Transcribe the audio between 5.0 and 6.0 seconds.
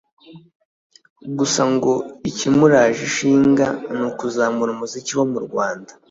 wo mu Rwanda